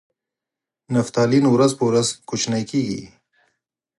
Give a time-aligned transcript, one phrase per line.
[0.95, 3.01] نفتالین ورځ په ورځ کوچنۍ کیږي.